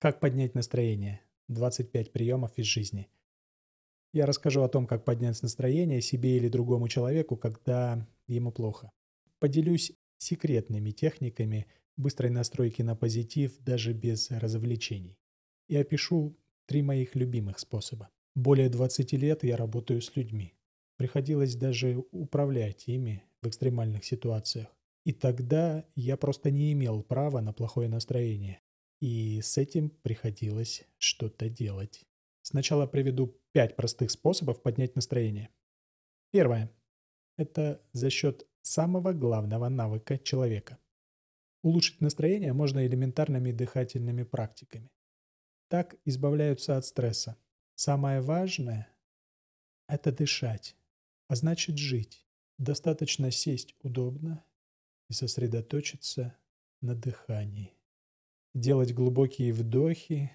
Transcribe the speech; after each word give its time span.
Как 0.00 0.18
поднять 0.18 0.54
настроение? 0.54 1.20
25 1.48 2.10
приемов 2.10 2.56
из 2.56 2.64
жизни. 2.64 3.10
Я 4.14 4.24
расскажу 4.24 4.62
о 4.62 4.68
том, 4.70 4.86
как 4.86 5.04
поднять 5.04 5.42
настроение 5.42 6.00
себе 6.00 6.38
или 6.38 6.48
другому 6.48 6.88
человеку, 6.88 7.36
когда 7.36 8.08
ему 8.26 8.50
плохо. 8.50 8.90
Поделюсь 9.40 9.92
секретными 10.16 10.90
техниками 10.90 11.66
быстрой 11.98 12.30
настройки 12.30 12.80
на 12.80 12.96
позитив 12.96 13.58
даже 13.58 13.92
без 13.92 14.30
развлечений. 14.30 15.18
И 15.68 15.76
опишу 15.76 16.34
три 16.64 16.80
моих 16.80 17.14
любимых 17.14 17.58
способа. 17.58 18.08
Более 18.34 18.70
20 18.70 19.12
лет 19.12 19.44
я 19.44 19.58
работаю 19.58 20.00
с 20.00 20.16
людьми. 20.16 20.54
Приходилось 20.96 21.56
даже 21.56 22.02
управлять 22.10 22.88
ими 22.88 23.22
в 23.42 23.48
экстремальных 23.48 24.06
ситуациях. 24.06 24.74
И 25.04 25.12
тогда 25.12 25.84
я 25.94 26.16
просто 26.16 26.50
не 26.50 26.72
имел 26.72 27.02
права 27.02 27.42
на 27.42 27.52
плохое 27.52 27.90
настроение. 27.90 28.62
И 29.00 29.40
с 29.40 29.56
этим 29.58 29.90
приходилось 29.90 30.84
что-то 30.98 31.48
делать. 31.48 32.04
Сначала 32.42 32.86
приведу 32.86 33.38
пять 33.52 33.76
простых 33.76 34.10
способов 34.10 34.62
поднять 34.62 34.94
настроение. 34.94 35.50
Первое. 36.30 36.70
Это 37.36 37.82
за 37.92 38.10
счет 38.10 38.46
самого 38.62 39.12
главного 39.12 39.68
навыка 39.68 40.18
человека. 40.18 40.78
Улучшить 41.62 42.00
настроение 42.00 42.52
можно 42.52 42.86
элементарными 42.86 43.52
дыхательными 43.52 44.22
практиками. 44.22 44.90
Так 45.68 45.96
избавляются 46.04 46.76
от 46.76 46.84
стресса. 46.84 47.36
Самое 47.74 48.20
важное– 48.20 48.88
это 49.88 50.12
дышать 50.12 50.76
а 51.30 51.36
значит 51.36 51.78
жить. 51.78 52.26
Достаточно 52.58 53.30
сесть 53.30 53.76
удобно 53.82 54.44
и 55.08 55.12
сосредоточиться 55.12 56.36
на 56.80 56.96
дыхании. 56.96 57.72
Делать 58.54 58.92
глубокие 58.92 59.52
вдохи 59.52 60.32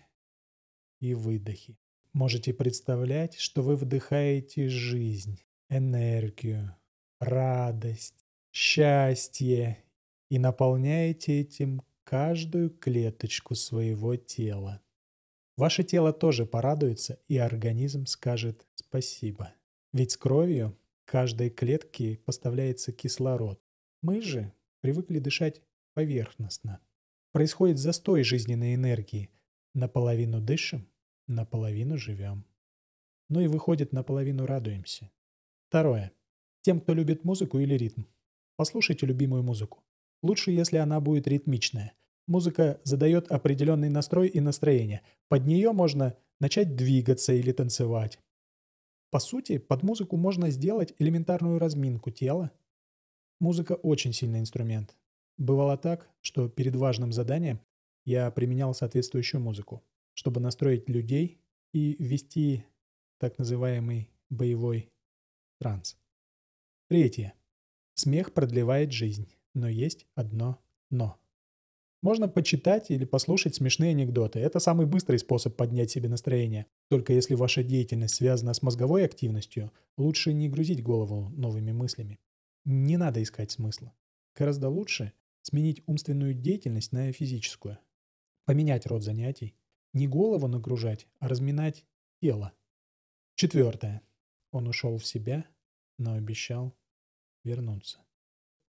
и 1.01 1.13
выдохи. 1.13 1.77
Можете 2.13 2.53
представлять, 2.53 3.35
что 3.35 3.62
вы 3.62 3.76
вдыхаете 3.76 4.70
жизнь, 4.70 5.41
энергию, 5.70 6.73
радость, 7.20 8.25
счастье 8.53 9.84
и 10.29 10.40
наполняете 10.40 11.41
этим 11.41 11.81
каждую 12.05 12.70
клеточку 12.70 13.53
своего 13.53 14.15
тела. 14.15 14.81
Ваше 15.57 15.84
тело 15.84 16.13
тоже 16.13 16.45
порадуется, 16.45 17.20
и 17.27 17.37
организм 17.37 18.05
скажет 18.05 18.65
спасибо. 18.75 19.53
Ведь 19.91 20.12
с 20.12 20.18
кровью 20.18 20.77
каждой 21.03 21.49
клетке 21.49 22.18
поставляется 22.25 22.93
кислород. 22.93 23.59
Мы 24.01 24.21
же 24.21 24.53
привыкли 24.79 25.20
дышать 25.20 25.62
поверхностно. 25.93 26.79
Происходит 27.35 27.79
застой 27.79 28.23
жизненной 28.23 28.75
энергии. 28.75 29.29
Наполовину 29.73 30.39
дышим, 30.39 30.87
наполовину 31.27 31.97
живем. 31.97 32.45
Ну 33.27 33.41
и 33.41 33.47
выходит, 33.47 33.91
наполовину 33.91 34.45
радуемся. 34.45 35.11
Второе. 35.67 36.13
Тем, 36.61 36.79
кто 36.79 36.93
любит 36.93 37.25
музыку 37.25 37.59
или 37.59 37.73
ритм. 37.73 38.03
Послушайте 38.55 39.05
любимую 39.05 39.43
музыку. 39.43 39.83
Лучше, 40.23 40.51
если 40.51 40.77
она 40.77 41.01
будет 41.01 41.27
ритмичная. 41.27 41.91
Музыка 42.25 42.79
задает 42.85 43.29
определенный 43.29 43.89
настрой 43.89 44.29
и 44.29 44.39
настроение. 44.39 45.01
Под 45.27 45.45
нее 45.45 45.73
можно 45.73 46.15
начать 46.39 46.77
двигаться 46.77 47.33
или 47.33 47.51
танцевать. 47.51 48.17
По 49.11 49.19
сути, 49.19 49.57
под 49.57 49.83
музыку 49.83 50.15
можно 50.15 50.51
сделать 50.51 50.93
элементарную 50.99 51.59
разминку 51.59 52.11
тела. 52.11 52.51
Музыка 53.41 53.73
очень 53.73 54.13
сильный 54.13 54.39
инструмент. 54.39 54.95
Бывало 55.37 55.77
так, 55.77 56.09
что 56.21 56.47
перед 56.47 56.75
важным 56.75 57.11
заданием 57.11 57.59
я 58.05 58.31
применял 58.31 58.73
соответствующую 58.73 59.41
музыку, 59.41 59.83
чтобы 60.13 60.39
настроить 60.39 60.87
людей 60.89 61.39
и 61.73 61.95
ввести 61.99 62.65
так 63.19 63.37
называемый 63.37 64.09
боевой 64.29 64.91
транс. 65.59 65.97
Третье. 66.88 67.34
Смех 67.95 68.34
продлевает 68.34 68.91
жизнь, 68.91 69.28
но 69.53 69.68
есть 69.68 70.06
одно 70.16 70.62
«но». 70.90 71.19
Можно 72.01 72.28
почитать 72.28 72.91
или 72.91 73.03
послушать 73.03 73.56
смешные 73.56 73.91
анекдоты. 73.91 74.40
Это 74.40 74.59
самый 74.59 74.85
быстрый 74.85 75.18
способ 75.18 75.56
поднять 75.56 75.90
себе 75.90 76.07
настроение. 76.07 76.68
Только 76.88 77.13
если 77.13 77.34
ваша 77.34 77.63
деятельность 77.63 78.16
связана 78.16 78.53
с 78.53 78.62
мозговой 78.62 79.06
активностью, 79.06 79.72
лучше 79.97 80.31
не 80.31 80.47
грузить 80.47 80.84
голову 80.84 81.29
новыми 81.29 81.72
мыслями. 81.72 82.19
Не 82.63 82.97
надо 82.97 83.24
искать 83.24 83.50
смысла. 83.50 83.91
Гораздо 84.35 84.69
лучше 84.69 85.13
сменить 85.45 85.81
умственную 85.85 86.33
деятельность 86.33 86.91
на 86.91 87.11
физическую. 87.11 87.78
Поменять 88.45 88.85
род 88.85 89.03
занятий. 89.03 89.56
Не 89.94 90.07
голову 90.07 90.47
нагружать, 90.47 91.07
а 91.19 91.28
разминать 91.28 91.85
тело. 92.22 92.53
Четвертое. 93.35 94.01
Он 94.51 94.67
ушел 94.67 94.97
в 94.97 95.06
себя, 95.06 95.45
но 95.97 96.13
обещал 96.13 96.75
вернуться 97.44 98.06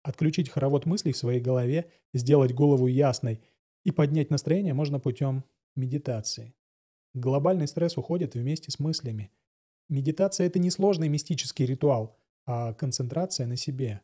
отключить 0.06 0.50
хоровод 0.50 0.86
мыслей 0.86 1.14
в 1.14 1.18
своей 1.18 1.42
голове, 1.42 1.92
сделать 2.14 2.54
голову 2.54 2.86
ясной 2.86 3.42
и 3.84 3.92
поднять 3.92 4.30
настроение 4.30 4.74
можно 4.74 5.00
путем 5.00 5.44
медитации. 5.76 6.54
Глобальный 7.16 7.68
стресс 7.68 7.98
уходит 7.98 8.36
вместе 8.36 8.72
с 8.72 8.78
мыслями. 8.80 9.32
Медитация– 9.90 10.46
это 10.48 10.60
не 10.60 10.70
сложный 10.70 11.10
мистический 11.10 11.66
ритуал, 11.66 12.20
а 12.46 12.74
концентрация 12.74 13.48
на 13.48 13.56
себе, 13.56 14.02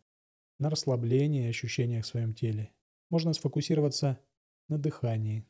на 0.61 0.69
расслаблении 0.69 1.45
и 1.45 1.49
ощущениях 1.49 2.05
в 2.05 2.07
своем 2.07 2.33
теле. 2.33 2.71
Можно 3.09 3.33
сфокусироваться 3.33 4.19
на 4.69 4.77
дыхании. 4.77 5.43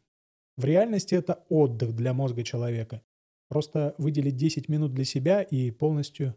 В 0.57 0.65
реальности 0.65 1.13
это 1.13 1.43
отдых 1.49 1.93
для 1.93 2.13
мозга 2.13 2.43
человека. 2.43 3.03
Просто 3.49 3.93
выделить 3.97 4.37
10 4.37 4.69
минут 4.69 4.93
для 4.93 5.03
себя 5.03 5.43
и 5.43 5.69
полностью 5.69 6.35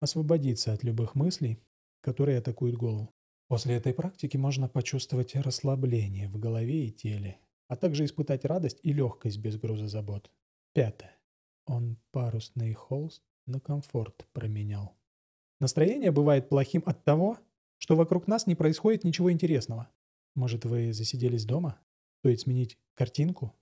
освободиться 0.00 0.72
от 0.72 0.82
любых 0.82 1.14
мыслей, 1.14 1.60
которые 2.00 2.38
атакуют 2.38 2.76
голову. 2.76 3.14
После 3.46 3.76
этой 3.76 3.94
практики 3.94 4.36
можно 4.36 4.68
почувствовать 4.68 5.36
расслабление 5.36 6.28
в 6.28 6.38
голове 6.38 6.86
и 6.86 6.90
теле, 6.90 7.38
а 7.68 7.76
также 7.76 8.04
испытать 8.04 8.44
радость 8.44 8.80
и 8.82 8.92
легкость 8.92 9.38
без 9.38 9.56
груза 9.56 9.86
забот. 9.86 10.30
Пятое. 10.72 11.16
Он 11.66 11.96
парусный 12.10 12.74
холст 12.74 13.22
на 13.46 13.60
комфорт 13.60 14.26
променял. 14.32 14.96
Настроение 15.60 16.10
бывает 16.10 16.48
плохим 16.48 16.82
от 16.86 17.04
того, 17.04 17.38
что 17.78 17.96
вокруг 17.96 18.26
нас 18.26 18.46
не 18.46 18.54
происходит 18.54 19.04
ничего 19.04 19.30
интересного. 19.30 19.90
Может, 20.34 20.64
вы 20.64 20.92
засиделись 20.92 21.44
дома? 21.44 21.80
Стоит 22.20 22.40
сменить 22.40 22.78
картинку? 22.94 23.54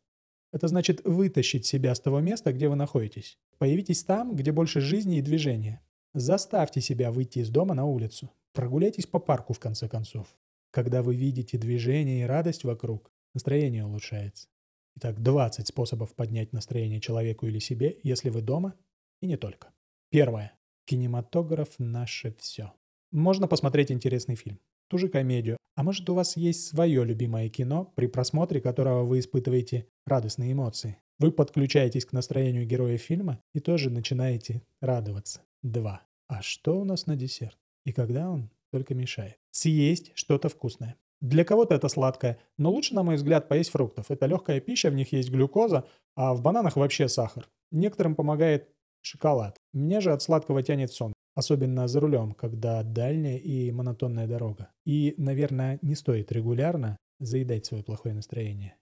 Это 0.53 0.69
значит 0.69 1.05
вытащить 1.05 1.67
себя 1.67 1.95
с 1.95 2.01
того 2.01 2.21
места, 2.21 2.53
где 2.53 2.69
вы 2.69 2.77
находитесь. 2.77 3.39
Появитесь 3.59 4.05
там, 4.05 4.37
где 4.37 4.53
больше 4.53 4.81
жизни 4.81 5.19
и 5.19 5.23
движения. 5.23 5.83
Заставьте 6.15 6.81
себя 6.81 7.11
выйти 7.11 7.39
из 7.39 7.49
дома 7.49 7.75
на 7.75 7.87
улицу. 7.87 8.31
Прогуляйтесь 8.53 9.07
по 9.07 9.19
парку 9.19 9.55
в 9.55 9.59
конце 9.59 9.89
концов. 9.89 10.37
Когда 10.71 11.03
вы 11.03 11.17
видите 11.17 11.57
движение 11.57 12.23
и 12.23 12.27
радость 12.27 12.65
вокруг, 12.65 13.11
настроение 13.33 13.87
улучшается. 13.87 14.49
Итак, 14.97 15.23
20 15.23 15.67
способов 15.67 16.15
поднять 16.15 16.53
настроение 16.53 17.01
человеку 17.01 17.47
или 17.47 17.59
себе, 17.59 17.99
если 18.03 18.29
вы 18.29 18.43
дома 18.43 18.75
и 19.21 19.27
не 19.27 19.37
только. 19.37 19.73
Первое. 20.11 20.53
Кинематограф– 20.85 21.77
наше 21.79 22.35
все. 22.39 22.75
Можно 23.13 23.47
посмотреть 23.47 23.93
интересный 23.93 24.37
фильм, 24.37 24.59
ту 24.89 24.97
же 24.97 25.11
комедию, 25.11 25.59
а 25.75 25.83
может 25.83 26.09
у 26.09 26.15
вас 26.15 26.35
есть 26.39 26.67
свое 26.67 27.05
любимое 27.05 27.51
кино, 27.51 27.93
при 27.95 28.07
просмотре 28.07 28.59
которого 28.63 29.05
вы 29.05 29.19
испытываете 29.19 29.87
радостные 30.07 30.53
эмоции. 30.53 30.97
Вы 31.19 31.31
подключаетесь 31.31 32.07
к 32.07 32.15
настроению 32.15 32.67
героя 32.67 32.97
фильма 32.97 33.39
и 33.53 33.61
тоже 33.61 33.91
начинаете 33.91 34.63
радоваться. 34.81 35.43
2. 35.63 36.01
А 36.29 36.43
что 36.43 36.81
у 36.81 36.85
нас 36.85 37.07
на 37.07 37.15
десерт? 37.15 37.59
И 37.85 37.93
когда 37.93 38.31
он 38.31 38.49
только 38.71 38.95
мешает. 38.95 39.37
Съесть 39.51 40.13
что-то 40.15 40.49
вкусное. 40.49 40.97
Для 41.21 41.45
кого-то 41.45 41.75
это 41.75 41.89
сладкое, 41.89 42.39
но 42.57 42.71
лучше, 42.71 42.95
на 42.95 43.03
мой 43.03 43.17
взгляд, 43.17 43.47
поесть 43.47 43.71
фруктов. 43.71 44.11
Это 44.11 44.25
легкая 44.25 44.61
пища, 44.61 44.91
в 44.91 44.95
них 44.95 45.13
есть 45.13 45.31
глюкоза, 45.31 45.85
а 46.17 46.33
в 46.33 46.41
бананах 46.41 46.77
вообще 46.77 47.09
сахар. 47.09 47.47
Некоторым 47.71 48.15
помогает 48.15 48.71
шоколад. 49.03 49.59
Мне 49.75 50.01
же 50.01 50.13
от 50.13 50.23
сладкого 50.23 50.63
тянет 50.63 50.91
сон. 50.91 51.13
Особенно 51.35 51.89
за 51.89 52.01
рулем, 52.01 52.35
когда 52.35 52.83
дальняя 52.83 53.39
и 53.39 53.71
монотонная 53.71 54.27
дорога. 54.27 54.71
И, 54.85 55.15
наверное, 55.17 55.79
не 55.81 55.95
стоит 55.95 56.31
регулярно 56.31 56.99
заедать 57.19 57.65
свое 57.65 57.83
плохое 57.83 58.15
настроение. 58.15 58.77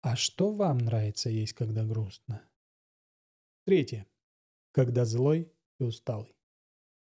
А 0.00 0.16
что 0.16 0.52
вам 0.52 0.78
нравится 0.78 1.28
есть, 1.28 1.52
когда 1.52 1.84
грустно? 1.84 2.42
Третье. 3.64 4.06
Когда 4.72 5.04
злой 5.04 5.52
и 5.78 5.84
усталый. 5.84 6.34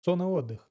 Сон 0.03 0.23
и 0.23 0.25
отдых. 0.25 0.71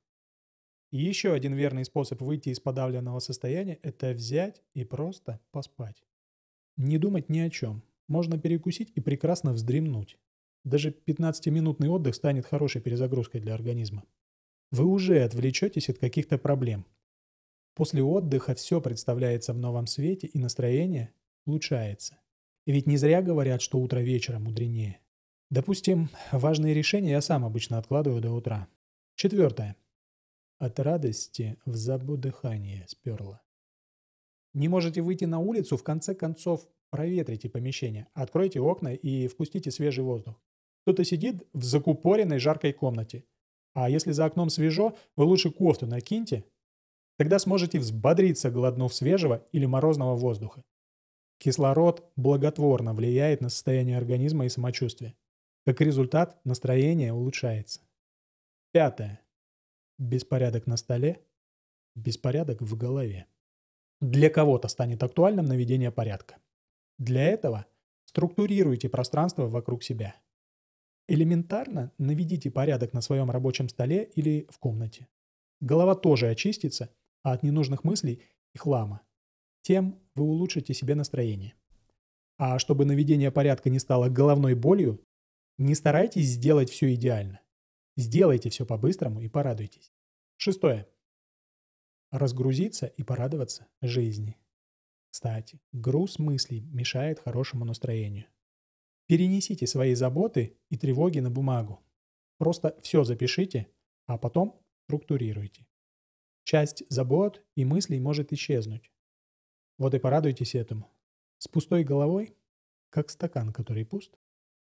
И 0.92 0.98
еще 0.98 1.34
один 1.34 1.54
верный 1.54 1.84
способ 1.84 2.22
выйти 2.22 2.50
из 2.50 2.60
подавленного 2.60 3.20
состояния– 3.20 3.80
это 3.84 4.12
взять 4.12 4.64
и 4.74 4.86
просто 4.86 5.42
поспать. 5.52 6.06
Не 6.78 6.98
думать 6.98 7.30
ни 7.30 7.40
о 7.40 7.50
чем. 7.50 7.84
Можно 8.08 8.40
перекусить 8.40 8.92
и 8.96 9.02
прекрасно 9.02 9.52
вздремнуть. 9.52 10.18
Даже 10.66 10.90
15-минутный 10.90 11.90
отдых 11.90 12.16
станет 12.16 12.48
хорошей 12.48 12.82
перезагрузкой 12.82 13.40
для 13.40 13.54
организма. 13.54 14.04
Вы 14.72 14.86
уже 14.86 15.24
отвлечетесь 15.24 15.90
от 15.90 16.00
каких-то 16.00 16.40
проблем. 16.40 16.88
После 17.76 18.02
отдыха 18.02 18.56
все 18.56 18.82
представляется 18.82 19.54
в 19.54 19.60
новом 19.60 19.86
свете 19.86 20.26
и 20.26 20.40
настроение 20.40 21.14
улучшается. 21.46 22.20
Ведь 22.66 22.88
не 22.88 22.98
зря 22.98 23.22
говорят, 23.22 23.62
что 23.62 23.78
утро 23.78 24.00
вечера 24.00 24.40
мудренее. 24.40 25.02
Допустим, 25.52 26.10
важные 26.32 26.74
решения 26.74 27.12
я 27.12 27.22
сам 27.22 27.46
обычно 27.46 27.78
откладываю 27.78 28.22
до 28.22 28.32
утра. 28.32 28.68
Четвертое. 29.14 29.76
От 30.58 30.80
радости 30.80 31.58
в 31.66 31.76
забу 31.76 32.18
дыхание 32.18 32.86
сперло. 32.88 33.40
Не 34.54 34.68
можете 34.68 35.02
выйти 35.02 35.26
на 35.26 35.38
улицу, 35.38 35.78
в 35.78 35.84
конце 35.84 36.16
концов 36.16 36.68
проветрите 36.90 37.50
помещение, 37.50 38.08
откройте 38.14 38.60
окна 38.62 38.96
и 38.96 39.28
впустите 39.28 39.70
свежий 39.70 40.04
воздух. 40.04 40.42
Кто-то 40.86 41.04
сидит 41.04 41.48
в 41.52 41.64
закупоренной 41.64 42.38
жаркой 42.38 42.72
комнате. 42.72 43.26
А 43.74 43.90
если 43.90 44.12
за 44.12 44.26
окном 44.26 44.52
свежо, 44.52 44.96
вы 45.16 45.26
лучше 45.26 45.50
кофту 45.50 45.88
накиньте. 45.88 46.46
Тогда 47.18 47.40
сможете 47.40 47.80
взбодриться, 47.80 48.52
голоднув 48.52 48.94
свежего 48.94 49.48
или 49.52 49.66
морозного 49.66 50.16
воздуха. 50.16 50.64
Кислород 51.40 52.08
благотворно 52.16 52.94
влияет 52.94 53.42
на 53.42 53.50
состояние 53.50 53.98
организма 53.98 54.46
и 54.46 54.50
самочувствие. 54.50 55.16
Как 55.66 55.82
результат, 55.82 56.40
настроение 56.46 57.14
улучшается. 57.14 57.82
Пятое. 58.72 59.20
Беспорядок 59.98 60.68
на 60.68 60.78
столе, 60.78 61.20
беспорядок 61.96 62.62
в 62.62 62.78
голове. 62.78 63.26
Для 64.02 64.30
кого-то 64.30 64.68
станет 64.68 65.02
актуальным 65.02 65.46
наведение 65.46 65.92
порядка. 65.92 66.38
Для 67.00 67.24
этого 67.24 67.66
структурируйте 68.06 68.88
пространство 68.88 69.48
вокруг 69.48 69.82
себя. 69.82 70.16
Элементарно 71.08 71.92
наведите 71.98 72.50
порядок 72.50 72.94
на 72.94 73.02
своем 73.02 73.30
рабочем 73.30 73.70
столе 73.70 74.04
или 74.16 74.48
в 74.50 74.60
комнате. 74.60 75.08
Голова 75.62 75.96
тоже 75.96 76.30
очистится 76.30 76.90
а 77.26 77.34
от 77.34 77.42
ненужных 77.42 77.84
мыслей 77.84 78.22
и 78.54 78.58
хлама. 78.60 79.02
Тем 79.64 80.00
вы 80.14 80.26
улучшите 80.26 80.76
себе 80.76 80.94
настроение. 80.94 81.56
А 82.38 82.60
чтобы 82.60 82.86
наведение 82.86 83.32
порядка 83.32 83.72
не 83.72 83.80
стало 83.80 84.10
головной 84.10 84.54
болью, 84.54 85.04
не 85.58 85.74
старайтесь 85.74 86.28
сделать 86.28 86.70
все 86.70 86.94
идеально. 86.94 87.42
Сделайте 87.98 88.52
все 88.52 88.64
по-быстрому 88.64 89.22
и 89.22 89.28
порадуйтесь. 89.28 89.92
Шестое. 90.38 90.88
Разгрузиться 92.12 92.86
и 92.86 93.02
порадоваться 93.02 93.66
жизни. 93.82 94.38
Кстати, 95.10 95.60
груз 95.72 96.20
мыслей 96.20 96.62
мешает 96.62 97.20
хорошему 97.20 97.66
настроению. 97.66 98.28
Перенесите 99.08 99.68
свои 99.68 99.94
заботы 99.94 100.58
и 100.70 100.78
тревоги 100.78 101.20
на 101.20 101.30
бумагу. 101.30 101.84
Просто 102.38 102.78
все 102.82 103.04
запишите, 103.04 103.68
а 104.08 104.18
потом 104.18 104.62
структурируйте. 104.86 105.68
Часть 106.44 106.84
забот 106.90 107.44
и 107.56 107.66
мыслей 107.66 108.00
может 108.00 108.34
исчезнуть. 108.34 108.92
Вот 109.78 109.94
и 109.94 110.00
порадуйтесь 110.00 110.56
этому. 110.56 110.92
С 111.38 111.48
пустой 111.48 111.84
головой, 111.84 112.36
как 112.90 113.10
стакан, 113.10 113.52
который 113.52 113.86
пуст, 113.86 114.18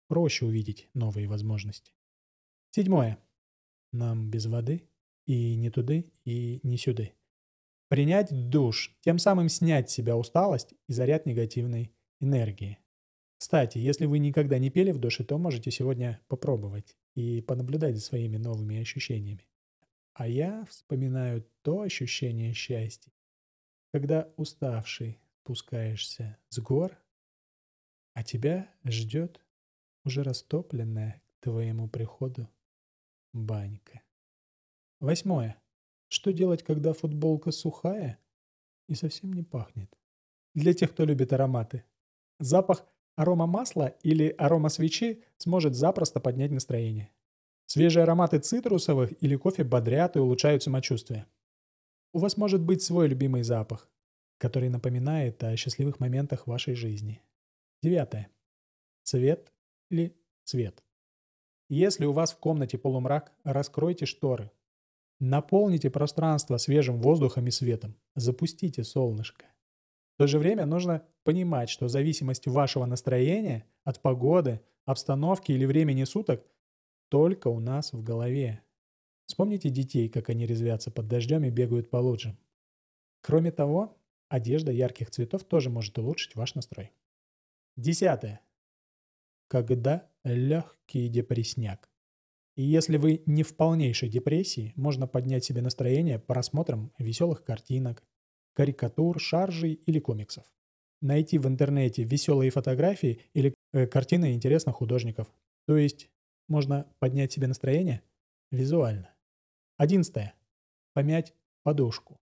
проще 0.07 0.45
увидеть 0.45 0.89
новые 0.93 1.27
возможности. 1.27 1.93
Седьмое. 2.71 3.17
Нам 3.91 4.29
без 4.29 4.45
воды 4.45 4.87
и 5.25 5.55
не 5.55 5.69
туды, 5.69 6.11
и 6.25 6.59
не 6.63 6.77
сюды. 6.77 7.13
Принять 7.87 8.49
душ, 8.49 8.95
тем 9.01 9.17
самым 9.17 9.49
снять 9.49 9.89
с 9.89 9.93
себя 9.93 10.15
усталость 10.15 10.73
и 10.87 10.93
заряд 10.93 11.25
негативной 11.25 11.91
энергии. 12.19 12.77
Кстати, 13.39 13.77
если 13.77 14.05
вы 14.05 14.19
никогда 14.19 14.59
не 14.59 14.69
пели 14.69 14.91
в 14.91 14.99
душе, 14.99 15.23
то 15.23 15.37
можете 15.37 15.71
сегодня 15.71 16.19
попробовать 16.27 16.97
и 17.15 17.41
понаблюдать 17.41 17.95
за 17.95 18.01
своими 18.01 18.35
новыми 18.35 18.81
ощущениями. 18.81 19.47
А 20.13 20.27
я 20.27 20.65
вспоминаю 20.65 21.47
то 21.61 21.79
ощущение 21.79 22.51
счастья, 22.51 23.13
когда 23.93 24.29
уставший 24.35 25.21
спускаешься 25.39 26.37
с 26.49 26.59
гор, 26.59 26.97
а 28.13 28.25
тебя 28.25 28.69
ждет 28.83 29.39
уже 30.03 30.23
растопленная 30.23 31.23
к 31.29 31.43
твоему 31.43 31.87
приходу 31.87 32.49
банька. 33.31 34.01
Восьмое. 34.99 35.55
Что 36.09 36.33
делать, 36.33 36.63
когда 36.63 36.91
футболка 36.91 37.51
сухая 37.51 38.19
и 38.89 38.95
совсем 38.95 39.31
не 39.31 39.43
пахнет? 39.43 39.97
Для 40.55 40.73
тех, 40.73 40.91
кто 40.91 41.05
любит 41.05 41.31
ароматы. 41.31 41.85
Запах 42.39 42.85
арома 43.19 43.47
масла 43.47 43.95
или 44.01 44.33
арома 44.37 44.69
свечи 44.69 45.21
сможет 45.37 45.75
запросто 45.75 46.21
поднять 46.21 46.51
настроение. 46.51 47.11
Свежие 47.65 48.03
ароматы 48.03 48.39
цитрусовых 48.39 49.11
или 49.21 49.35
кофе 49.35 49.65
бодрят 49.65 50.15
и 50.15 50.19
улучшают 50.19 50.63
самочувствие. 50.63 51.25
У 52.13 52.19
вас 52.19 52.37
может 52.37 52.61
быть 52.61 52.81
свой 52.81 53.09
любимый 53.09 53.43
запах, 53.43 53.89
который 54.37 54.69
напоминает 54.69 55.43
о 55.43 55.57
счастливых 55.57 55.99
моментах 55.99 56.47
вашей 56.47 56.75
жизни. 56.75 57.21
Девятое. 57.83 58.29
Цвет 59.03 59.51
или 59.89 60.15
цвет. 60.45 60.81
Если 61.67 62.05
у 62.05 62.13
вас 62.13 62.31
в 62.31 62.37
комнате 62.37 62.77
полумрак, 62.77 63.33
раскройте 63.43 64.05
шторы. 64.05 64.49
Наполните 65.19 65.89
пространство 65.89 66.55
свежим 66.55 67.01
воздухом 67.01 67.47
и 67.47 67.51
светом. 67.51 67.97
Запустите 68.15 68.85
солнышко. 68.85 69.45
В 70.19 70.21
то 70.21 70.27
же 70.27 70.37
время 70.37 70.65
нужно 70.65 71.07
понимать, 71.23 71.69
что 71.69 71.87
зависимость 71.87 72.45
вашего 72.45 72.83
настроения 72.85 73.65
от 73.85 74.01
погоды, 74.01 74.59
обстановки 74.83 75.53
или 75.53 75.63
времени 75.63 76.03
суток– 76.03 76.45
только 77.09 77.47
у 77.47 77.61
нас 77.61 77.93
в 77.93 78.03
голове. 78.03 78.61
Вспомните 79.27 79.69
детей, 79.69 80.09
как 80.09 80.27
они 80.29 80.45
резвятся 80.45 80.91
под 80.91 81.07
дождем 81.07 81.45
и 81.45 81.49
бегают 81.49 81.89
по 81.89 81.95
лужам. 81.95 82.37
Кроме 83.21 83.53
того, 83.53 83.97
одежда 84.27 84.73
ярких 84.73 85.09
цветов 85.09 85.45
тоже 85.45 85.69
может 85.69 85.97
улучшить 85.97 86.35
ваш 86.35 86.53
настрой. 86.53 86.91
Десятое. 87.77 88.41
Когда 89.47 90.11
легкий 90.25 91.07
депрессняк. 91.07 91.89
И 92.57 92.63
если 92.63 92.97
вы 92.97 93.23
не 93.25 93.43
в 93.43 93.55
полнейшей 93.55 94.09
депрессии, 94.09 94.73
можно 94.75 95.07
поднять 95.07 95.45
себе 95.45 95.61
настроение 95.61 96.19
просмотром 96.19 96.91
веселых 96.97 97.45
картинок, 97.45 98.03
карикатур, 98.53 99.19
шаржей 99.19 99.73
или 99.85 99.99
комиксов. 99.99 100.45
Найти 101.01 101.37
в 101.37 101.47
интернете 101.47 102.03
веселые 102.03 102.51
фотографии 102.51 103.21
или 103.33 103.53
э, 103.73 103.87
картины 103.87 104.33
интересных 104.33 104.75
художников. 104.75 105.27
То 105.65 105.77
есть 105.77 106.09
можно 106.47 106.85
поднять 106.99 107.31
себе 107.31 107.47
настроение 107.47 108.01
визуально. 108.51 109.09
Одиннадцатое. 109.77 110.33
Помять 110.93 111.33
подушку. 111.63 112.19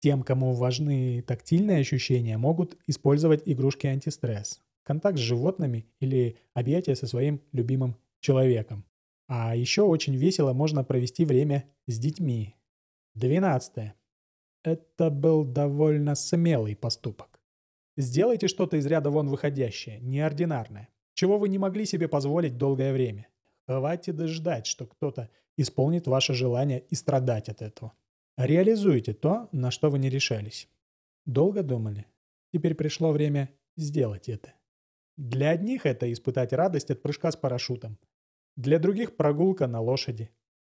Тем, 0.00 0.22
кому 0.22 0.52
важны 0.54 1.22
тактильные 1.22 1.80
ощущения, 1.80 2.38
могут 2.38 2.76
использовать 2.86 3.42
игрушки 3.46 3.86
антистресс, 3.86 4.60
контакт 4.84 5.18
с 5.18 5.22
животными 5.22 5.86
или 6.00 6.38
объятия 6.54 6.96
со 6.96 7.06
своим 7.06 7.40
любимым 7.52 7.96
человеком. 8.20 8.84
А 9.26 9.54
еще 9.54 9.82
очень 9.82 10.16
весело 10.16 10.52
можно 10.52 10.84
провести 10.84 11.24
время 11.24 11.68
с 11.86 11.98
детьми. 11.98 12.56
Двенадцатое. 13.14 13.94
Это 14.62 15.10
был 15.10 15.44
довольно 15.44 16.14
смелый 16.14 16.74
поступок. 16.76 17.40
Сделайте 17.96 18.48
что-то 18.48 18.76
из 18.76 18.86
ряда 18.86 19.10
вон 19.10 19.28
выходящее, 19.28 20.00
неординарное, 20.00 20.88
чего 21.14 21.38
вы 21.38 21.48
не 21.48 21.58
могли 21.58 21.84
себе 21.84 22.08
позволить 22.08 22.56
долгое 22.56 22.92
время. 22.92 23.28
Хватит 23.66 24.20
ждать, 24.20 24.66
что 24.66 24.86
кто-то 24.86 25.30
исполнит 25.56 26.06
ваше 26.06 26.32
желание 26.32 26.80
и 26.80 26.94
страдать 26.94 27.48
от 27.48 27.60
этого. 27.60 27.92
Реализуйте 28.36 29.14
то, 29.14 29.48
на 29.52 29.70
что 29.70 29.90
вы 29.90 29.98
не 29.98 30.08
решались. 30.08 30.68
Долго 31.26 31.62
думали? 31.62 32.06
Теперь 32.52 32.74
пришло 32.74 33.10
время 33.10 33.50
сделать 33.76 34.28
это. 34.28 34.54
Для 35.16 35.50
одних 35.50 35.84
это 35.84 36.10
испытать 36.12 36.52
радость 36.52 36.92
от 36.92 37.02
прыжка 37.02 37.32
с 37.32 37.36
парашютом. 37.36 37.98
Для 38.54 38.78
других 38.78 39.16
прогулка 39.16 39.66
на 39.66 39.80
лошади. 39.80 40.30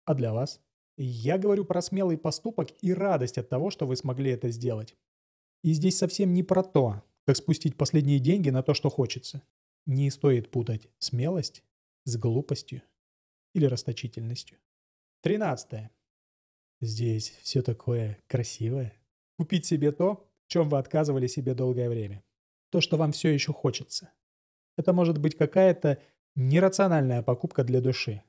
А 0.06 0.14
для 0.14 0.34
вас? 0.34 0.62
Я 1.02 1.38
говорю 1.38 1.64
про 1.64 1.82
смелый 1.82 2.18
поступок 2.18 2.72
и 2.82 2.94
радость 2.94 3.38
от 3.38 3.48
того, 3.48 3.70
что 3.70 3.88
вы 3.88 3.96
смогли 3.96 4.32
это 4.32 4.50
сделать. 4.50 4.98
И 5.64 5.72
здесь 5.72 5.98
совсем 5.98 6.34
не 6.34 6.44
про 6.44 6.62
то, 6.62 7.04
как 7.26 7.38
спустить 7.38 7.78
последние 7.78 8.20
деньги 8.20 8.50
на 8.50 8.64
то, 8.64 8.74
что 8.74 8.90
хочется. 8.90 9.42
Не 9.86 10.12
стоит 10.12 10.52
путать 10.52 10.90
смелость 10.98 11.64
с 12.04 12.18
глупостью 12.18 12.82
или 13.54 13.64
расточительностью. 13.64 14.58
Тринадцатое. 15.22 15.90
Здесь 16.82 17.30
все 17.44 17.62
такое 17.62 18.22
красивое. 18.28 18.94
Купить 19.38 19.66
себе 19.66 19.94
то, 19.94 20.28
в 20.48 20.52
чем 20.52 20.68
вы 20.68 20.80
отказывали 20.80 21.28
себе 21.28 21.54
долгое 21.54 21.88
время. 21.88 22.26
То, 22.72 22.82
что 22.82 22.98
вам 22.98 23.14
все 23.14 23.30
еще 23.30 23.54
хочется. 23.54 24.12
Это 24.76 24.92
может 24.92 25.18
быть 25.18 25.38
какая-то 25.38 26.02
нерациональная 26.36 27.24
покупка 27.24 27.64
для 27.64 27.80
души, 27.80 28.22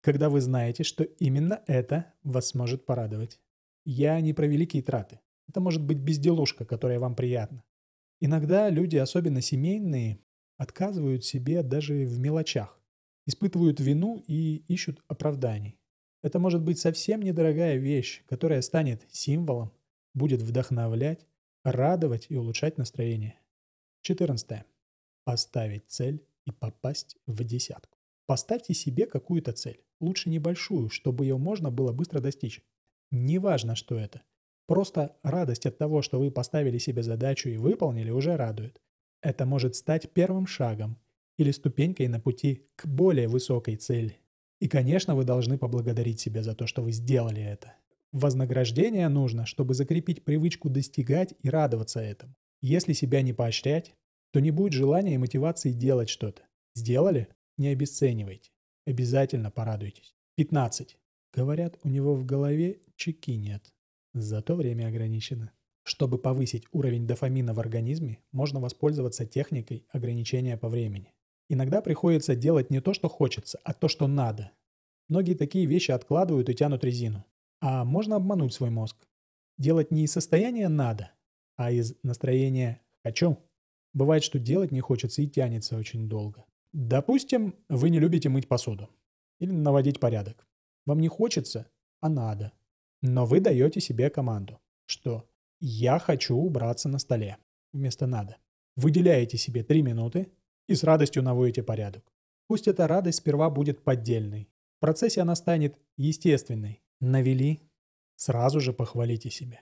когда 0.00 0.28
вы 0.28 0.40
знаете, 0.40 0.82
что 0.84 1.04
именно 1.04 1.62
это 1.66 2.12
вас 2.22 2.54
может 2.54 2.86
порадовать. 2.86 3.40
Я 3.84 4.20
не 4.20 4.32
про 4.32 4.46
великие 4.46 4.82
траты. 4.82 5.20
Это 5.48 5.60
может 5.60 5.82
быть 5.82 5.98
безделушка, 5.98 6.64
которая 6.64 6.98
вам 6.98 7.14
приятна. 7.14 7.64
Иногда 8.20 8.68
люди, 8.68 8.96
особенно 8.96 9.40
семейные, 9.40 10.20
отказывают 10.58 11.24
себе 11.24 11.62
даже 11.62 12.04
в 12.04 12.18
мелочах 12.18 12.80
испытывают 13.30 13.80
вину 13.80 14.22
и 14.26 14.64
ищут 14.68 15.02
оправданий. 15.08 15.78
Это 16.22 16.38
может 16.38 16.62
быть 16.62 16.78
совсем 16.78 17.22
недорогая 17.22 17.76
вещь, 17.76 18.22
которая 18.28 18.60
станет 18.60 19.06
символом, 19.10 19.72
будет 20.14 20.42
вдохновлять, 20.42 21.26
радовать 21.64 22.26
и 22.28 22.36
улучшать 22.36 22.76
настроение. 22.76 23.38
14. 24.02 24.64
поставить 25.24 25.84
цель 25.88 26.24
и 26.46 26.52
попасть 26.52 27.16
в 27.26 27.44
десятку. 27.44 27.98
Поставьте 28.26 28.74
себе 28.74 29.06
какую-то 29.06 29.52
цель, 29.52 29.80
лучше 30.00 30.30
небольшую, 30.30 30.88
чтобы 30.90 31.24
ее 31.24 31.36
можно 31.38 31.70
было 31.70 31.92
быстро 31.92 32.20
достичь. 32.20 32.62
Неважно, 33.10 33.76
что 33.76 33.96
это. 33.98 34.22
Просто 34.66 35.16
радость 35.22 35.66
от 35.66 35.78
того, 35.78 36.00
что 36.00 36.20
вы 36.20 36.30
поставили 36.30 36.78
себе 36.78 37.02
задачу 37.02 37.48
и 37.48 37.56
выполнили, 37.56 38.10
уже 38.10 38.36
радует. 38.36 38.80
Это 39.22 39.44
может 39.44 39.74
стать 39.74 40.12
первым 40.12 40.46
шагом 40.46 40.98
или 41.36 41.50
ступенькой 41.50 42.08
на 42.08 42.20
пути 42.20 42.66
к 42.76 42.86
более 42.86 43.28
высокой 43.28 43.76
цели. 43.76 44.18
И, 44.60 44.68
конечно, 44.68 45.14
вы 45.16 45.24
должны 45.24 45.58
поблагодарить 45.58 46.20
себя 46.20 46.42
за 46.42 46.54
то, 46.54 46.66
что 46.66 46.82
вы 46.82 46.92
сделали 46.92 47.42
это. 47.42 47.74
Вознаграждение 48.12 49.08
нужно, 49.08 49.46
чтобы 49.46 49.74
закрепить 49.74 50.24
привычку 50.24 50.68
достигать 50.68 51.34
и 51.42 51.48
радоваться 51.48 52.00
этому. 52.00 52.34
Если 52.60 52.92
себя 52.92 53.22
не 53.22 53.32
поощрять, 53.32 53.94
то 54.32 54.40
не 54.40 54.50
будет 54.50 54.72
желания 54.72 55.14
и 55.14 55.18
мотивации 55.18 55.72
делать 55.72 56.08
что-то. 56.08 56.42
Сделали? 56.74 57.28
Не 57.56 57.68
обесценивайте. 57.68 58.50
Обязательно 58.86 59.50
порадуйтесь. 59.50 60.14
15. 60.36 60.96
Говорят, 61.32 61.78
у 61.84 61.88
него 61.88 62.14
в 62.14 62.24
голове 62.24 62.80
чеки 62.96 63.36
нет. 63.36 63.72
Зато 64.14 64.56
время 64.56 64.88
ограничено. 64.88 65.52
Чтобы 65.84 66.18
повысить 66.18 66.66
уровень 66.72 67.06
дофамина 67.06 67.54
в 67.54 67.60
организме, 67.60 68.18
можно 68.32 68.60
воспользоваться 68.60 69.26
техникой 69.26 69.86
ограничения 69.90 70.56
по 70.56 70.68
времени. 70.68 71.14
Иногда 71.48 71.80
приходится 71.80 72.36
делать 72.36 72.70
не 72.70 72.80
то, 72.80 72.94
что 72.94 73.08
хочется, 73.08 73.58
а 73.64 73.74
то, 73.74 73.88
что 73.88 74.06
надо. 74.06 74.52
Многие 75.08 75.34
такие 75.34 75.66
вещи 75.66 75.90
откладывают 75.90 76.48
и 76.48 76.54
тянут 76.54 76.84
резину. 76.84 77.24
А 77.60 77.84
можно 77.84 78.16
обмануть 78.16 78.54
свой 78.54 78.70
мозг. 78.70 78.96
Делать 79.58 79.90
не 79.90 80.04
из 80.04 80.12
состояния 80.12 80.68
«надо», 80.68 81.12
а 81.56 81.70
из 81.70 81.94
настроения 82.02 82.80
«хочу». 83.04 83.38
Бывает, 83.92 84.22
что 84.22 84.38
делать 84.38 84.70
не 84.70 84.80
хочется 84.80 85.20
и 85.22 85.26
тянется 85.26 85.76
очень 85.76 86.08
долго. 86.08 86.44
Допустим, 86.72 87.56
вы 87.68 87.90
не 87.90 87.98
любите 87.98 88.28
мыть 88.28 88.48
посуду 88.48 88.88
или 89.38 89.50
наводить 89.50 89.98
порядок. 90.00 90.46
Вам 90.86 91.00
не 91.00 91.08
хочется, 91.08 91.70
а 92.00 92.08
надо. 92.08 92.52
Но 93.02 93.26
вы 93.26 93.40
даете 93.40 93.80
себе 93.80 94.10
команду, 94.10 94.60
что 94.86 95.28
«я 95.60 95.98
хочу 95.98 96.36
убраться 96.36 96.88
на 96.88 96.98
столе» 96.98 97.38
вместо 97.72 98.06
«надо». 98.06 98.36
Выделяете 98.76 99.36
себе 99.36 99.64
3 99.64 99.82
минуты 99.82 100.32
и 100.68 100.74
с 100.74 100.84
радостью 100.84 101.22
наводите 101.22 101.62
порядок. 101.62 102.04
Пусть 102.46 102.68
эта 102.68 102.86
радость 102.86 103.18
сперва 103.18 103.50
будет 103.50 103.82
поддельной. 103.82 104.48
В 104.76 104.80
процессе 104.80 105.20
она 105.20 105.34
станет 105.34 105.78
естественной, 105.96 106.82
навели, 107.00 107.60
сразу 108.16 108.60
же 108.60 108.72
похвалите 108.72 109.28
себя. 109.28 109.60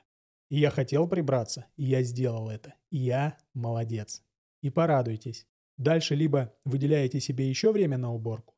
Я 0.51 0.71
хотел 0.71 1.09
прибраться, 1.09 1.67
и 1.77 1.85
я 1.85 2.03
сделал 2.03 2.49
это. 2.49 2.75
Я 2.91 3.37
молодец. 3.55 4.23
И 4.63 4.71
порадуйтесь. 4.71 5.47
Дальше 5.79 6.17
либо 6.17 6.55
выделяете 6.65 7.21
себе 7.21 7.49
еще 7.49 7.73
время 7.73 7.99
на 7.99 8.13
уборку, 8.13 8.55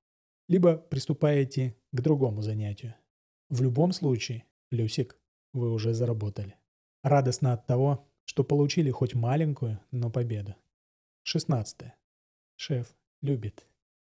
либо 0.48 0.76
приступаете 0.76 1.76
к 1.92 2.00
другому 2.00 2.42
занятию. 2.42 2.94
В 3.50 3.62
любом 3.62 3.92
случае, 3.92 4.44
плюсик 4.70 5.18
вы 5.52 5.70
уже 5.70 5.92
заработали. 5.92 6.56
Радостно 7.02 7.52
от 7.52 7.66
того, 7.66 8.08
что 8.24 8.42
получили 8.42 8.90
хоть 8.90 9.14
маленькую, 9.14 9.80
но 9.90 10.10
победу. 10.10 10.54
16. 11.24 11.92
Шеф 12.56 12.96
любит 13.20 13.66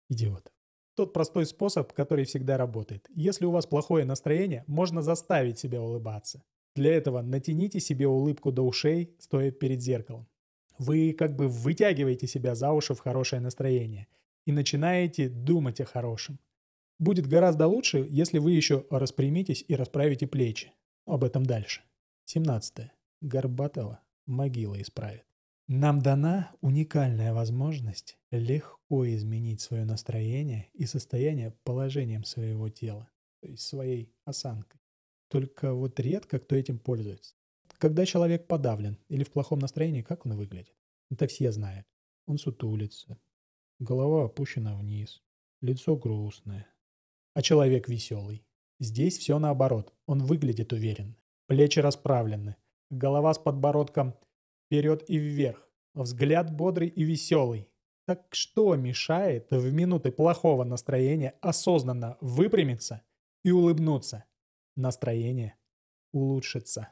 идиотов. 0.08 0.52
Тот 0.94 1.12
простой 1.12 1.46
способ, 1.46 1.92
который 1.92 2.24
всегда 2.24 2.56
работает. 2.56 3.08
Если 3.14 3.44
у 3.44 3.50
вас 3.50 3.66
плохое 3.66 4.04
настроение, 4.04 4.64
можно 4.66 5.02
заставить 5.02 5.58
себя 5.58 5.80
улыбаться. 5.80 6.44
Для 6.76 6.94
этого 6.94 7.22
натяните 7.22 7.80
себе 7.80 8.06
улыбку 8.06 8.52
до 8.52 8.62
ушей, 8.62 9.16
стоя 9.18 9.50
перед 9.50 9.80
зеркалом. 9.80 10.28
Вы 10.80 11.12
как 11.12 11.36
бы 11.36 11.46
вытягиваете 11.46 12.26
себя 12.26 12.54
за 12.54 12.72
уши 12.72 12.94
в 12.94 13.00
хорошее 13.00 13.42
настроение 13.42 14.06
и 14.46 14.52
начинаете 14.52 15.28
думать 15.28 15.78
о 15.82 15.84
хорошем. 15.84 16.38
Будет 16.98 17.26
гораздо 17.26 17.66
лучше, 17.66 18.06
если 18.08 18.38
вы 18.38 18.52
еще 18.52 18.86
распрямитесь 18.88 19.62
и 19.68 19.74
расправите 19.74 20.26
плечи. 20.26 20.72
Об 21.04 21.22
этом 21.22 21.44
дальше. 21.44 21.82
17. 22.24 22.90
Горбатова 23.20 24.00
могила 24.24 24.80
исправит. 24.80 25.26
Нам 25.68 26.00
дана 26.00 26.50
уникальная 26.62 27.34
возможность 27.34 28.16
легко 28.30 29.06
изменить 29.06 29.60
свое 29.60 29.84
настроение 29.84 30.70
и 30.72 30.86
состояние 30.86 31.54
положением 31.62 32.24
своего 32.24 32.70
тела, 32.70 33.10
то 33.42 33.48
есть 33.48 33.64
своей 33.64 34.14
осанкой. 34.24 34.80
Только 35.28 35.74
вот 35.74 36.00
редко 36.00 36.38
кто 36.38 36.56
этим 36.56 36.78
пользуется. 36.78 37.34
Когда 37.80 38.04
человек 38.04 38.46
подавлен 38.46 38.98
или 39.08 39.24
в 39.24 39.30
плохом 39.30 39.58
настроении, 39.58 40.02
как 40.02 40.26
он 40.26 40.36
выглядит? 40.36 40.76
Это 41.10 41.26
все 41.26 41.50
знают. 41.50 41.86
Он 42.26 42.36
сутулится, 42.36 43.18
голова 43.78 44.26
опущена 44.26 44.76
вниз, 44.76 45.22
лицо 45.62 45.96
грустное. 45.96 46.66
А 47.32 47.40
человек 47.40 47.88
веселый. 47.88 48.44
Здесь 48.80 49.16
все 49.16 49.38
наоборот. 49.38 49.94
Он 50.06 50.22
выглядит 50.22 50.74
уверенно. 50.74 51.16
Плечи 51.46 51.78
расправлены, 51.78 52.56
голова 52.90 53.32
с 53.32 53.38
подбородком– 53.38 54.14
вперед 54.66 55.08
и 55.08 55.16
вверх. 55.16 55.66
Взгляд 55.94 56.54
бодрый 56.54 56.88
и 56.88 57.02
веселый. 57.02 57.66
Так 58.06 58.26
что 58.34 58.76
мешает 58.76 59.50
в 59.50 59.72
минуты 59.72 60.12
плохого 60.12 60.64
настроения 60.64 61.34
осознанно 61.40 62.18
выпрямиться 62.20 63.02
и 63.42 63.50
улыбнуться? 63.52 64.26
Настроение 64.76 65.56
улучшится. 66.12 66.90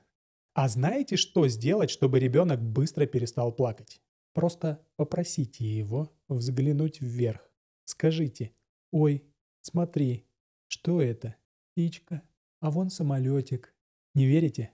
А 0.58 0.66
знаете, 0.66 1.14
что 1.14 1.46
сделать, 1.46 1.88
чтобы 1.88 2.18
ребенок 2.18 2.60
быстро 2.60 3.06
перестал 3.06 3.52
плакать? 3.52 4.02
Просто 4.32 4.84
попросите 4.96 5.64
его 5.64 6.12
взглянуть 6.26 7.00
вверх. 7.00 7.48
Скажите, 7.84 8.50
ой, 8.90 9.22
смотри, 9.60 10.26
что 10.66 11.00
это? 11.00 11.36
Птичка, 11.70 12.22
а 12.58 12.72
вон 12.72 12.90
самолетик. 12.90 13.72
Не 14.16 14.26
верите? 14.26 14.72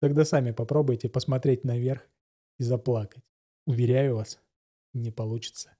Тогда 0.00 0.24
сами 0.24 0.50
попробуйте 0.50 1.08
посмотреть 1.08 1.62
наверх 1.62 2.10
и 2.58 2.64
заплакать. 2.64 3.22
Уверяю 3.66 4.16
вас, 4.16 4.40
не 4.94 5.12
получится. 5.12 5.76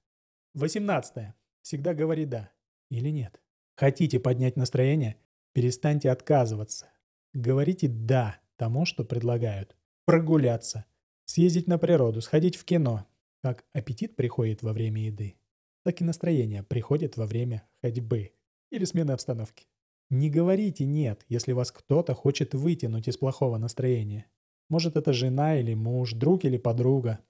18. 0.55 1.35
Всегда 1.63 1.93
говори 1.93 2.25
«да» 2.25 2.53
или 2.89 3.09
«нет». 3.09 3.43
Хотите 3.75 4.21
поднять 4.21 4.55
настроение? 4.55 5.17
Перестаньте 5.55 6.09
отказываться. 6.13 6.89
Говорите 7.33 7.89
«да» 7.89 8.41
тому, 8.61 8.85
что 8.85 9.05
предлагают. 9.05 9.75
Прогуляться, 10.05 10.85
съездить 11.25 11.67
на 11.67 11.79
природу, 11.79 12.21
сходить 12.21 12.57
в 12.57 12.65
кино. 12.67 13.07
Как 13.43 13.65
аппетит 13.73 14.17
приходит 14.17 14.63
во 14.63 14.75
время 14.75 15.07
еды, 15.07 15.37
так 15.83 16.03
и 16.03 16.05
настроение 16.05 16.63
приходит 16.63 17.17
во 17.17 17.25
время 17.25 17.67
ходьбы 17.81 18.33
или 18.71 18.85
смены 18.85 19.13
обстановки. 19.13 19.67
Не 20.11 20.29
говорите 20.29 20.85
«нет», 20.85 21.25
если 21.29 21.53
вас 21.53 21.73
кто-то 21.73 22.13
хочет 22.13 22.53
вытянуть 22.53 23.09
из 23.09 23.17
плохого 23.17 23.57
настроения. 23.57 24.27
Может, 24.69 24.97
это 24.97 25.15
жена 25.15 25.59
или 25.59 25.73
муж, 25.73 26.13
друг 26.13 26.45
или 26.45 26.59
подруга. 26.59 27.21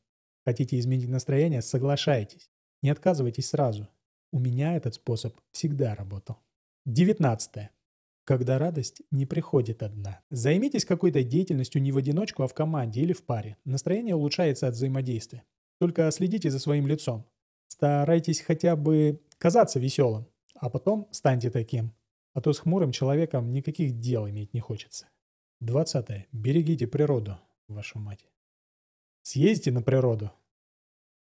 Хотите 0.44 0.80
изменить 0.80 1.10
настроение? 1.10 1.62
Соглашайтесь. 1.62 2.50
Не 2.82 2.90
отказывайтесь 2.90 3.50
сразу. 3.50 3.86
У 4.32 4.40
меня 4.40 4.74
этот 4.74 4.96
способ 4.96 5.36
всегда 5.52 5.94
работал. 5.94 6.38
19. 6.86 7.70
Когда 8.30 8.60
радость 8.60 9.02
не 9.10 9.26
приходит 9.26 9.82
одна. 9.82 10.20
Займитесь 10.30 10.84
какой-то 10.84 11.24
деятельностью 11.24 11.82
не 11.82 11.90
в 11.90 11.96
одиночку, 11.96 12.44
а 12.44 12.46
в 12.46 12.54
команде 12.54 13.00
или 13.00 13.12
в 13.12 13.24
паре. 13.24 13.56
Настроение 13.64 14.14
улучшается 14.14 14.68
от 14.68 14.74
взаимодействия. 14.74 15.42
Только 15.80 16.08
следите 16.12 16.48
за 16.48 16.60
своим 16.60 16.86
лицом. 16.86 17.28
Старайтесь 17.66 18.40
хотя 18.40 18.76
бы 18.76 19.20
казаться 19.38 19.80
веселым, 19.80 20.28
а 20.54 20.70
потом 20.70 21.08
станьте 21.10 21.50
таким. 21.50 21.92
А 22.32 22.40
то 22.40 22.52
с 22.52 22.60
хмурым 22.60 22.92
человеком 22.92 23.52
никаких 23.52 23.98
дел 23.98 24.28
иметь 24.28 24.54
не 24.54 24.60
хочется. 24.60 25.08
20. 25.58 26.28
Берегите 26.30 26.86
природу, 26.86 27.36
вашу 27.66 27.98
мать. 27.98 28.24
Съездите 29.22 29.72
на 29.72 29.82
природу. 29.82 30.30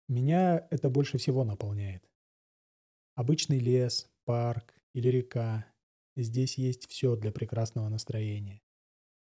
Меня 0.09 0.67
это 0.73 0.91
больше 0.91 1.19
всего 1.19 1.45
наполняет. 1.45 2.03
Обычный 3.15 3.61
лес, 3.61 4.11
парк 4.25 4.75
или 4.95 5.07
река. 5.07 5.65
Здесь 6.21 6.59
есть 6.59 6.89
все 6.89 7.15
для 7.15 7.31
прекрасного 7.31 7.89
настроения. 7.89 8.61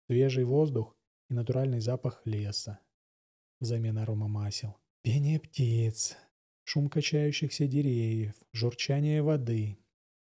Свежий 0.09 0.45
воздух 0.45 0.97
и 1.29 1.35
натуральный 1.35 1.79
запах 1.79 2.21
леса. 2.25 2.79
Взамен 3.59 3.99
арома 3.99 4.27
масел. 4.27 4.77
Пение 5.03 5.39
птиц, 5.39 6.17
шум 6.63 6.89
качающихся 6.89 7.67
деревьев, 7.67 8.33
журчание 8.51 9.21
воды, 9.21 9.77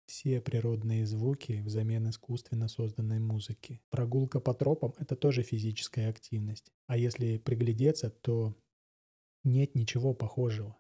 все 0.07 0.41
природные 0.41 1.05
звуки 1.05 1.61
взамен 1.65 2.09
искусственно 2.09 2.67
созданной 2.67 3.19
музыки. 3.19 3.81
Прогулка 3.89 4.41
по 4.41 4.53
тропам– 4.53 4.93
это 4.97 5.15
тоже 5.15 5.43
физическая 5.43 6.09
активность. 6.09 6.73
А 6.87 6.97
если 6.97 7.37
приглядеться, 7.37 8.09
то 8.09 8.53
нет 9.45 9.73
ничего 9.73 10.13
похожего. 10.13 10.77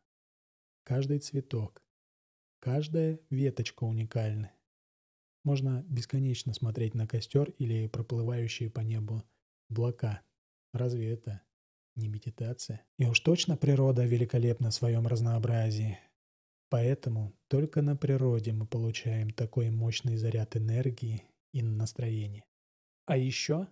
Каждый 0.83 1.19
цветок, 1.19 1.81
каждая 2.59 3.21
веточка 3.29 3.85
уникальны. 3.85 4.51
Можно 5.47 5.85
бесконечно 5.87 6.53
смотреть 6.53 6.93
на 6.93 7.07
костер 7.07 7.51
или 7.51 7.87
проплывающие 7.87 8.69
по 8.69 8.81
небу 8.81 9.23
облака. 9.69 10.21
Разве 10.73 11.09
это 11.09 11.41
не 11.95 12.09
медитация. 12.09 12.85
И 12.97 13.05
уж 13.05 13.21
точно 13.21 13.55
природа 13.55 14.05
великолепна 14.05 14.71
в 14.71 14.73
своем 14.73 15.07
разнообразии. 15.07 15.99
Поэтому 16.67 17.33
только 17.47 17.81
на 17.81 17.95
природе 17.95 18.51
мы 18.51 18.67
получаем 18.67 19.29
такой 19.29 19.69
мощный 19.69 20.17
заряд 20.17 20.57
энергии 20.57 21.23
и 21.53 21.61
настроения. 21.61 22.43
А 23.05 23.15
еще 23.15 23.69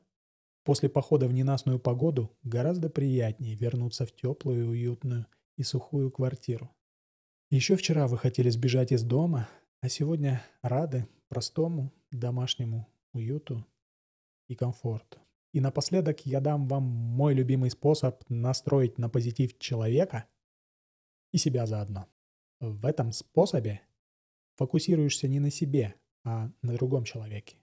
после 0.63 0.87
похода 0.87 1.27
в 1.27 1.33
ненастную 1.33 1.77
погоду 1.77 2.31
гораздо 2.43 2.89
приятнее 2.89 3.57
вернуться 3.57 4.05
в 4.05 4.15
теплую, 4.15 4.69
уютную 4.69 5.25
и 5.57 5.63
сухую 5.63 6.09
квартиру. 6.09 6.73
Еще 7.49 7.75
вчера 7.75 8.07
вы 8.07 8.17
хотели 8.17 8.49
сбежать 8.49 8.93
из 8.93 9.03
дома, 9.03 9.49
а 9.81 9.89
сегодня 9.89 10.41
рады 10.61 11.05
простому 11.27 11.93
домашнему 12.11 12.87
уюту 13.13 13.65
и 14.47 14.55
комфорту. 14.55 15.19
И 15.53 15.61
напоследок 15.61 16.25
я 16.25 16.41
дам 16.41 16.67
вам 16.67 16.83
мой 16.83 17.33
любимый 17.33 17.69
способ 17.69 18.21
настроить 18.29 18.97
на 18.97 19.09
позитив 19.09 19.57
человека 19.57 20.25
и 21.31 21.37
себя 21.37 21.65
заодно. 21.65 22.07
В 22.59 22.85
этом 22.85 23.11
способе 23.11 23.81
фокусируешься 24.55 25.27
не 25.27 25.39
на 25.39 25.49
себе, 25.49 25.95
а 26.23 26.51
на 26.61 26.73
другом 26.73 27.03
человеке. 27.03 27.57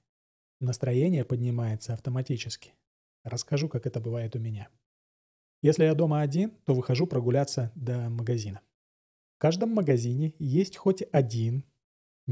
Настроение 0.60 1.24
поднимается 1.24 1.92
автоматически. 1.92 2.74
Расскажу, 3.24 3.68
как 3.68 3.86
это 3.86 4.00
бывает 4.00 4.36
у 4.36 4.38
меня. 4.38 4.68
Если 5.60 5.84
я 5.84 5.94
дома 5.94 6.20
один, 6.20 6.50
то 6.64 6.74
выхожу 6.74 7.06
прогуляться 7.06 7.72
до 7.74 8.08
магазина. 8.08 8.60
В 9.36 9.38
каждом 9.38 9.70
магазине 9.70 10.34
есть 10.38 10.76
хоть 10.76 11.02
один 11.12 11.64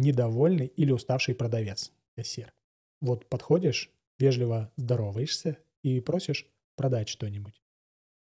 недовольный 0.00 0.66
или 0.66 0.92
уставший 0.92 1.34
продавец, 1.34 1.92
кассир. 2.16 2.52
Вот 3.00 3.28
подходишь, 3.28 3.90
вежливо 4.18 4.72
здороваешься 4.76 5.58
и 5.82 6.00
просишь 6.00 6.46
продать 6.76 7.08
что-нибудь. 7.08 7.62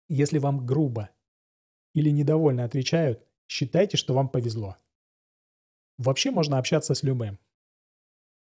Если 0.08 0.38
вам 0.38 0.66
грубо 0.66 1.10
или 1.94 2.10
недовольно 2.10 2.64
отвечают, 2.64 3.24
считайте, 3.46 3.96
что 3.96 4.14
вам 4.14 4.28
повезло. 4.28 4.76
Вообще 5.98 6.30
можно 6.30 6.58
общаться 6.58 6.94
с 6.94 7.02
любым. 7.02 7.38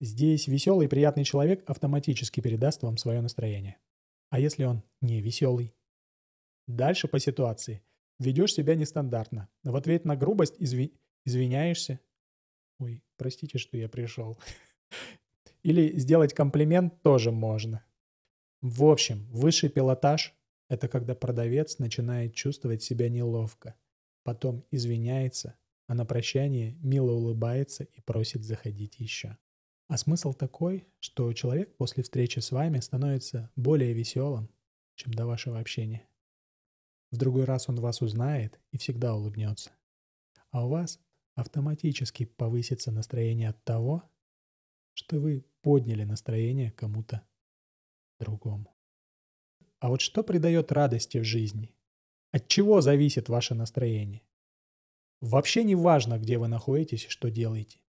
Здесь 0.01 0.47
веселый 0.47 0.87
и 0.87 0.89
приятный 0.89 1.25
человек 1.25 1.69
автоматически 1.69 2.41
передаст 2.41 2.83
вам 2.83 2.97
свое 2.97 3.21
настроение. 3.21 3.79
А 4.31 4.41
если 4.41 4.65
он 4.65 4.83
не 5.03 5.21
веселый? 5.21 5.75
Дальше 6.67 7.09
по 7.09 7.19
ситуации. 7.19 7.83
Ведешь 8.19 8.55
себя 8.55 8.75
нестандартно. 8.75 9.49
В 9.65 9.77
ответ 9.77 10.05
на 10.05 10.17
грубость 10.17 10.55
изви... 10.59 10.95
извиняешься. 11.25 12.01
Ой, 12.81 13.05
простите, 13.19 13.59
что 13.59 13.77
я 13.77 13.89
пришел. 13.89 14.39
Или 15.63 15.97
сделать 15.99 16.33
комплимент 16.33 17.03
тоже 17.03 17.31
можно. 17.31 17.85
В 18.63 18.85
общем, 18.85 19.27
высший 19.31 19.69
пилотаж– 19.69 20.35
это 20.69 20.89
когда 20.89 21.15
продавец 21.15 21.79
начинает 21.79 22.35
чувствовать 22.35 22.83
себя 22.83 23.11
неловко, 23.11 23.75
потом 24.23 24.65
извиняется, 24.71 25.57
а 25.87 25.95
на 25.95 26.07
прощание 26.07 26.77
мило 26.81 27.13
улыбается 27.13 27.85
и 27.85 28.01
просит 28.01 28.45
заходить 28.45 28.99
еще. 28.99 29.37
А 29.89 29.99
смысл 29.99 30.33
такой, 30.33 30.87
что 31.01 31.33
человек 31.35 31.77
после 31.77 32.03
встречи 32.03 32.39
с 32.39 32.51
вами 32.51 32.81
становится 32.81 33.51
более 33.57 33.93
веселым, 33.93 34.49
чем 34.95 35.13
до 35.13 35.27
вашего 35.27 35.59
общения. 35.59 36.07
В 37.11 37.19
другой 37.19 37.45
раз 37.45 37.69
он 37.69 37.77
вас 37.77 38.01
узнает 38.01 38.59
и 38.71 38.79
всегда 38.79 39.15
улыбнется. 39.15 39.73
А 40.51 40.65
у 40.65 40.71
вас 40.71 41.01
автоматически 41.41 42.27
повысится 42.27 42.93
настроение 42.93 43.49
от 43.49 43.65
того, 43.65 44.03
что 44.93 45.19
вы 45.19 45.47
подняли 45.63 46.05
настроение 46.05 46.71
кому-то 46.71 47.27
другому. 48.19 48.77
А 49.79 49.89
вот 49.89 50.03
что 50.03 50.23
придает 50.23 50.71
радости 50.71 51.17
в 51.17 51.25
жизни? 51.25 51.75
От 52.33 52.49
чего 52.49 52.83
зависит 52.83 53.31
ваше 53.31 53.55
настроение? 53.55 54.23
Вообще 55.23 55.65
не 55.65 55.75
важно, 55.75 56.19
где 56.19 56.37
вы 56.37 56.49
находитесь 56.49 57.07
и 57.07 57.09
что 57.09 57.31
делаете. 57.31 57.81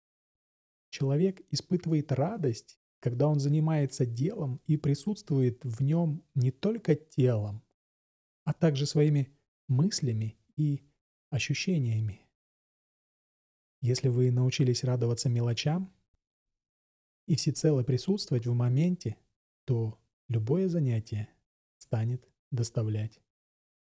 Человек 0.90 1.42
испытывает 1.50 2.12
радость, 2.12 2.78
когда 3.00 3.26
он 3.26 3.40
занимается 3.40 4.06
делом 4.06 4.60
и 4.66 4.76
присутствует 4.76 5.64
в 5.64 5.82
нем 5.82 6.22
не 6.34 6.52
только 6.52 6.94
телом, 6.94 7.64
а 8.44 8.52
также 8.52 8.86
своими 8.86 9.36
мыслями 9.66 10.38
и 10.56 10.84
ощущениями. 11.30 12.29
Если 13.80 14.08
вы 14.08 14.30
научились 14.30 14.84
радоваться 14.84 15.28
мелочам, 15.28 15.92
и 17.30 17.36
всецело 17.36 17.84
присутствовать 17.84 18.48
в 18.48 18.54
моменте, 18.54 19.16
то 19.64 19.96
любое 20.26 20.68
занятие 20.68 21.28
станет 21.78 22.28
доставлять 22.50 23.20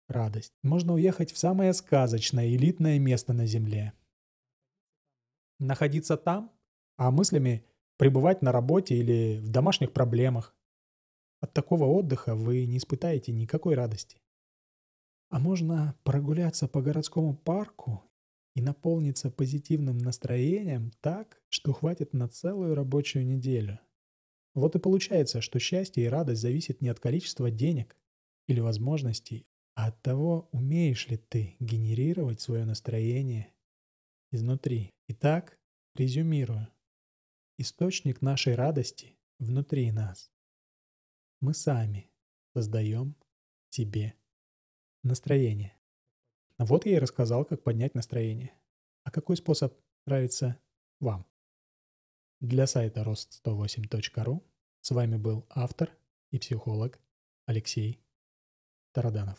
радость. 0.07 0.51
Можно 0.63 0.93
уехать 0.93 1.31
в 1.31 1.37
самое 1.37 1.71
сказочное, 1.73 2.47
элитное 2.47 2.97
место 2.97 3.33
на 3.33 3.45
Земле. 3.45 3.93
Находиться 5.59 6.17
там, 6.17 6.51
а 6.97 7.11
мыслями 7.11 7.63
пребывать 7.97 8.41
на 8.41 8.51
работе 8.51 8.95
или 8.95 9.37
в 9.37 9.49
домашних 9.49 9.93
проблемах. 9.93 10.55
От 11.39 11.53
такого 11.53 11.85
отдыха 11.85 12.33
вы 12.33 12.65
не 12.65 12.77
испытаете 12.77 13.31
никакой 13.31 13.75
радости. 13.75 14.23
А 15.29 15.37
можно 15.37 15.93
прогуляться 16.03 16.67
по 16.67 16.81
городскому 16.81 17.35
парку 17.35 18.03
и 18.55 18.61
наполниться 18.61 19.29
позитивным 19.29 19.97
настроением 19.97 20.91
так, 21.01 21.41
что 21.49 21.73
хватит 21.73 22.13
на 22.13 22.27
целую 22.27 22.73
рабочую 22.73 23.25
неделю. 23.25 23.79
Вот 24.53 24.75
и 24.75 24.79
получается, 24.79 25.41
что 25.41 25.59
счастье 25.59 26.05
и 26.05 26.07
радость 26.07 26.41
зависят 26.41 26.81
не 26.81 26.87
от 26.87 26.99
количества 26.99 27.51
денег 27.51 27.97
или 28.47 28.61
возможностей, 28.61 29.45
а 29.75 29.87
от 29.87 30.01
того, 30.01 30.47
умеешь 30.53 31.07
ли 31.09 31.17
ты 31.17 31.57
генерировать 31.59 32.39
свое 32.39 32.63
настроение 32.63 33.53
изнутри. 34.31 34.91
Итак, 35.09 35.59
резюмирую. 35.95 36.67
Источник 37.57 38.21
нашей 38.21 38.55
радости 38.55 39.17
внутри 39.37 39.91
нас. 39.91 40.31
Мы 41.41 41.53
сами 41.53 42.09
создаем 42.53 43.15
себе 43.69 44.13
настроение. 45.03 45.74
Вот 46.57 46.85
я 46.85 46.95
и 46.95 46.99
рассказал, 46.99 47.43
как 47.45 47.63
поднять 47.63 47.95
настроение. 47.95 48.53
А 49.03 49.11
какой 49.11 49.35
способ 49.35 49.73
нравится 50.05 50.57
вам? 50.99 51.25
Для 52.39 52.67
сайта 52.67 53.01
рост108.ру 53.01 54.43
с 54.81 54.91
вами 54.91 55.17
был 55.17 55.45
автор 55.49 55.91
и 56.31 56.39
психолог 56.39 56.99
Алексей 57.45 57.99
Тараданов. 58.93 59.33